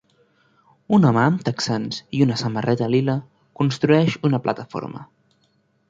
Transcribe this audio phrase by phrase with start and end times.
[0.97, 3.19] Un home amb texans i una samarreta lila
[3.61, 5.11] construeix una plataforma.